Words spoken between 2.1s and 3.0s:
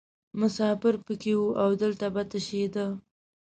به تشیده.